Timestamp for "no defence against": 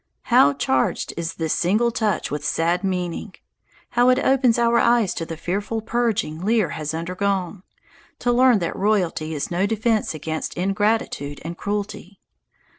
9.51-10.55